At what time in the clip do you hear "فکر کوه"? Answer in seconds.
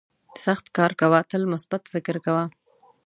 1.93-2.43